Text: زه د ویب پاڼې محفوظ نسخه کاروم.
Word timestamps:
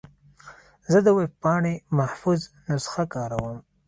زه 0.91 0.99
د 1.05 1.07
ویب 1.17 1.33
پاڼې 1.41 1.73
محفوظ 1.97 2.39
نسخه 2.69 3.03
کاروم. 3.13 3.57